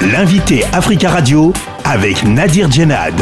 [0.00, 1.52] L'invité Africa Radio
[1.84, 3.20] avec Nadir Djenad.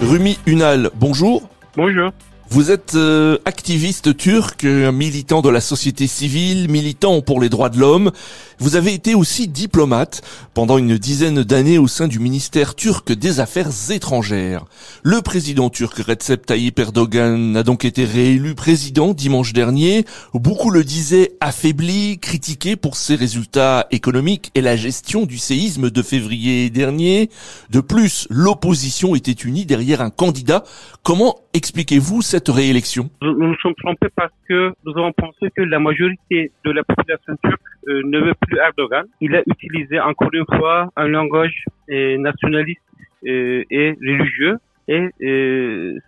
[0.00, 1.42] Rumi Unal, bonjour.
[1.76, 2.12] Bonjour.
[2.52, 7.78] Vous êtes euh, activiste turc, militant de la société civile, militant pour les droits de
[7.78, 8.12] l'homme.
[8.58, 10.20] Vous avez été aussi diplomate
[10.52, 14.66] pendant une dizaine d'années au sein du ministère turc des Affaires étrangères.
[15.02, 20.04] Le président turc Recep Tayyip Erdogan a donc été réélu président dimanche dernier.
[20.34, 26.02] Beaucoup le disaient affaibli, critiqué pour ses résultats économiques et la gestion du séisme de
[26.02, 27.30] février dernier.
[27.70, 30.64] De plus, l'opposition était unie derrière un candidat.
[31.02, 35.78] Comment expliquez-vous cette réélection nous, nous sommes trompés parce que nous avons pensé que la
[35.78, 39.04] majorité de la population turque euh, ne veut plus Erdogan.
[39.20, 42.80] Il a utilisé encore une fois un langage euh, nationaliste
[43.26, 45.08] euh, et religieux et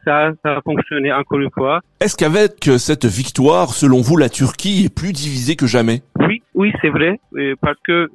[0.04, 1.80] ça, ça a fonctionné encore une fois.
[2.00, 6.02] Est-ce qu'avec cette victoire, selon vous, la Turquie est plus divisée que jamais?
[6.18, 7.20] Oui, oui, c'est vrai,
[7.60, 8.10] parce que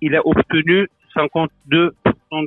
[0.00, 1.90] il a obtenu 52%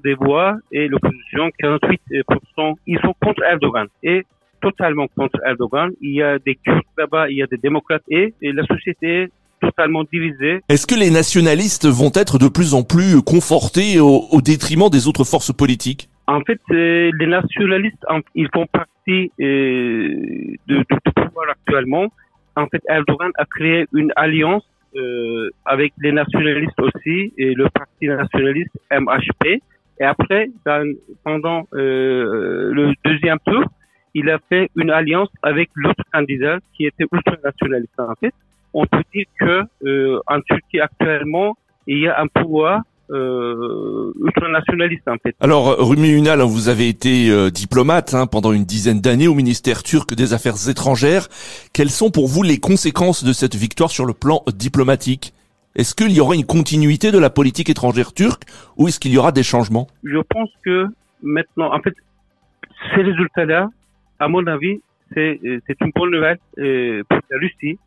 [0.04, 2.76] des voix et l'opposition 48%.
[2.86, 3.88] Ils sont contre Erdogan.
[4.04, 4.26] Et
[4.62, 5.92] totalement contre Erdogan.
[6.02, 9.30] Il y a des Kurdes là-bas, il y a des démocrates et, la société est
[9.62, 10.62] totalement divisée.
[10.70, 15.24] Est-ce que les nationalistes vont être de plus en plus confortés au, détriment des autres
[15.24, 16.10] forces politiques?
[16.28, 18.04] En fait, euh, les nationalistes,
[18.36, 20.84] ils font partie euh, du
[21.16, 22.08] pouvoir actuellement.
[22.56, 24.64] En fait, Erdogan a créé une alliance
[24.96, 29.62] euh, avec les nationalistes aussi et le parti nationaliste MHP.
[30.00, 30.50] Et après,
[31.24, 33.64] pendant le deuxième tour,
[34.18, 38.34] il a fait une alliance avec l'autre candidat qui était ultranationaliste en fait.
[38.74, 42.82] On peut dire que euh, en Turquie actuellement, il y a un pouvoir
[43.12, 45.36] euh, ultranationaliste en fait.
[45.40, 49.84] Alors Rumi Unal, vous avez été euh, diplomate hein, pendant une dizaine d'années au ministère
[49.84, 51.28] turc des Affaires étrangères.
[51.72, 55.34] Quelles sont pour vous les conséquences de cette victoire sur le plan diplomatique?
[55.78, 58.46] Est-ce qu'il y aura une continuité de la politique étrangère turque
[58.78, 59.86] ou est-ce qu'il y aura des changements?
[60.04, 60.88] Je pense que
[61.22, 61.94] maintenant, en fait,
[62.96, 63.70] ces résultats-là,
[64.18, 64.82] à mon avis,
[65.14, 67.78] c'est euh, une bonne nouvelle euh, pour la Russie,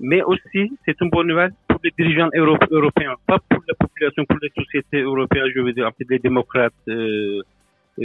[0.00, 4.38] mais aussi c'est une bonne nouvelle pour les dirigeants européens, pas pour la population, pour
[4.40, 7.42] les sociétés européennes, je veux dire, en fait, les démocrates, euh,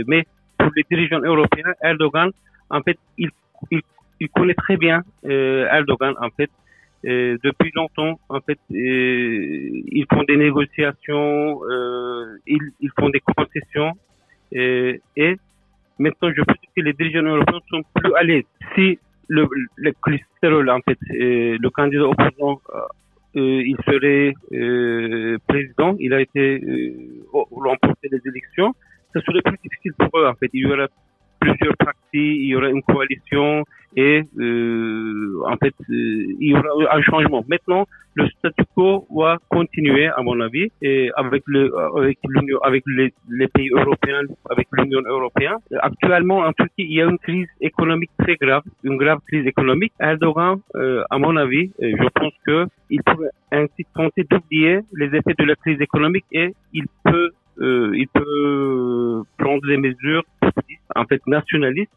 [0.07, 0.25] mais
[0.57, 2.31] pour les dirigeants européens, Erdogan,
[2.69, 6.49] en fait, il connaît très bien Erdogan, en fait,
[7.03, 11.61] depuis longtemps, en fait, ils font des négociations,
[12.47, 13.93] ils, ils font des concessions,
[14.51, 15.37] et
[16.01, 18.43] Maintenant, je pense que les dirigeants européens sont plus à l'aise.
[18.73, 18.97] Si
[19.27, 22.79] le, le cholestérol, en fait, euh, le candidat opposant, euh,
[23.35, 24.33] euh, il serait
[25.47, 26.43] président, il a été
[27.31, 28.73] remporté les élections,
[29.13, 30.49] ce serait plus difficile pour eux, en fait.
[30.53, 30.87] Il y aura
[31.39, 33.63] plusieurs partis, il y aura une coalition
[33.95, 37.43] et euh, en fait euh, il y aura un changement.
[37.47, 37.85] Maintenant,
[38.15, 43.47] le statu quo va continuer à mon avis et avec le avec l'union avec les,
[43.47, 45.57] pays européens, avec l'Union européenne.
[45.79, 49.93] Actuellement en Turquie, il y a une crise économique très grave, une grave crise économique.
[49.99, 55.07] Erdogan, euh, à mon avis, euh, je pense que il pourrait ainsi tenter d'oublier les
[55.15, 60.23] effets de la crise économique et il peut euh, il peut prendre des mesures
[60.95, 61.91] en fait nationalistes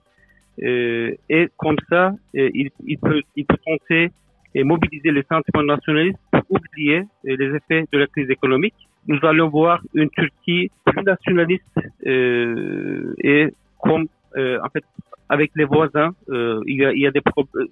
[0.58, 4.10] et comme ça euh, il, peut il peut tenter
[4.54, 8.74] et mobiliser les sentiments nationalistes pour oublier euh, les effets de la crise économique.
[9.06, 11.64] Nous allons voir une Turquie plus nationaliste
[12.06, 14.06] euh, et comme
[14.36, 14.84] en fait
[15.28, 17.20] avec les voisins, il, y a, il, y a des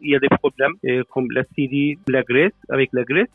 [0.00, 0.74] il y a des problèmes
[1.10, 3.28] comme la Syrie, la Grèce, avec la Grèce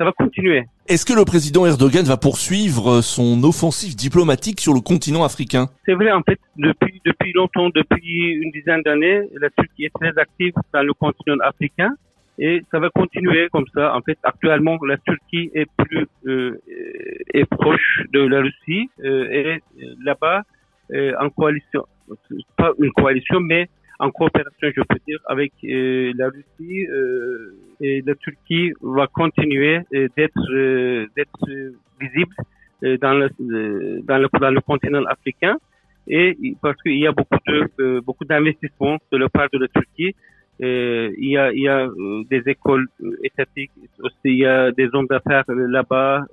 [0.00, 0.64] ça va continuer.
[0.90, 5.66] Est-ce que le président Erdogan va poursuivre son offensive diplomatique sur le continent africain?
[5.86, 10.10] C'est vrai, en fait, depuis, depuis longtemps, depuis une dizaine d'années, la Turquie est très
[10.20, 11.90] active dans le continent africain
[12.40, 13.94] et ça va continuer comme ça.
[13.94, 16.60] En fait, actuellement, la Turquie est plus euh,
[17.34, 19.62] est proche de la Russie euh, et
[20.04, 20.42] là-bas
[20.92, 21.86] euh, en coalition,
[22.56, 23.68] pas une coalition, mais
[24.00, 29.80] en coopération, je peux dire, avec euh, la Russie euh, et la Turquie va continuer
[29.94, 30.46] euh, d'être
[31.16, 31.46] d'être
[32.00, 32.34] visible
[33.02, 33.28] dans le,
[34.08, 35.56] dans le dans le continent africain.
[36.08, 40.14] Et parce qu'il y a beaucoup de beaucoup d'investissements de la part de la Turquie.
[40.60, 41.88] Il y a il y a
[42.32, 42.86] des écoles
[43.22, 43.72] étatiques
[44.06, 46.24] aussi il y a des zones d'affaires là-bas.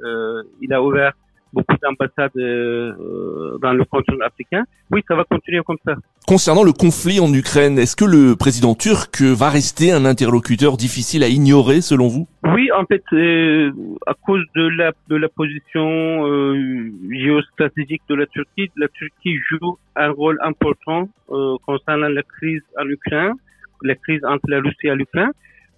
[0.61, 1.13] Il a ouvert
[1.53, 4.63] beaucoup d'ambassades euh, dans le continent africain.
[4.91, 5.95] Oui, ça va continuer comme ça.
[6.27, 11.23] Concernant le conflit en Ukraine, est-ce que le président turc va rester un interlocuteur difficile
[11.23, 12.27] à ignorer selon vous?
[12.43, 13.71] Oui, en fait, euh,
[14.05, 19.77] à cause de la de la position euh, géostratégique de la Turquie, la Turquie joue
[19.95, 23.33] un rôle important euh, concernant la crise en Ukraine,
[23.83, 25.31] la crise entre la Russie et l'Ukraine.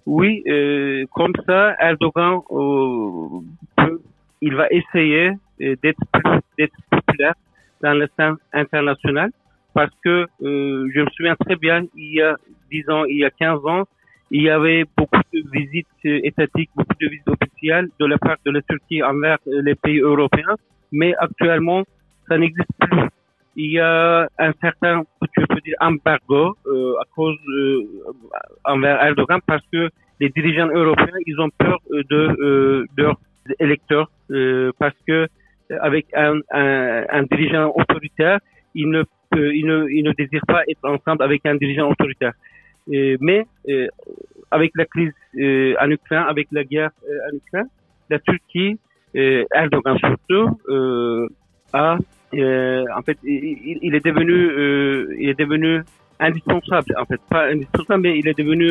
[0.06, 2.40] Oui, euh, comme ça, Erdogan
[3.76, 4.00] peut
[4.40, 6.00] il va essayer d'être
[6.58, 7.34] d'être populaire
[7.82, 9.30] dans le sein international
[9.74, 12.36] parce que je me souviens très bien, il y a
[12.70, 13.84] 10 ans, il y a 15 ans,
[14.30, 18.50] il y avait beaucoup de visites étatiques, beaucoup de visites officielles de la part de
[18.50, 20.56] la Turquie envers les pays européens,
[20.92, 21.84] mais actuellement,
[22.28, 23.08] ça n'existe plus.
[23.56, 25.02] Il y a un certain,
[25.34, 27.84] tu peux dire, embargo euh, à cause euh,
[28.64, 29.90] envers Erdogan parce que
[30.20, 33.08] les dirigeants européens, ils ont peur de, euh, de
[33.58, 35.28] électeurs euh, parce que
[35.80, 38.38] avec un, dirigeant autoritaire,
[38.74, 42.32] ils ne, ils ne, ils ne désirent pas être ensemble avec un dirigeant autoritaire.
[42.92, 43.88] Euh, mais euh,
[44.50, 46.90] avec la crise euh, en Ukraine, avec la guerre
[47.30, 47.68] en Ukraine,
[48.08, 48.78] la Turquie,
[49.14, 50.58] Erdogan surtout,
[51.72, 51.98] a
[52.32, 55.82] en fait, il, il, est devenu, il est devenu
[56.20, 58.70] indispensable, en fait, pas indispensable, mais il est devenu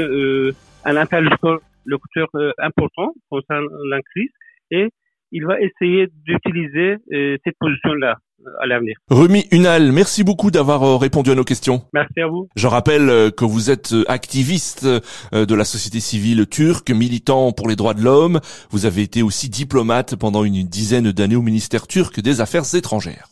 [0.86, 4.32] un interlocuteur important concernant la crise
[4.72, 4.90] et
[5.32, 6.98] il va essayer d'utiliser
[7.44, 8.18] cette position-là
[8.60, 8.96] à l'avenir.
[9.10, 11.82] Rumi Unal, merci beaucoup d'avoir euh, répondu à nos questions.
[11.94, 12.48] Merci à vous.
[12.56, 17.68] Je rappelle euh, que vous êtes euh, activiste de la société civile turque, militant pour
[17.68, 18.40] les droits de l'homme.
[18.70, 23.26] Vous avez été aussi diplomate pendant une dizaine d'années au ministère turc des Affaires étrangères.